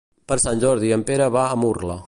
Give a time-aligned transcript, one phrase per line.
[0.31, 1.99] Per Sant Jordi en Pere va a Murla.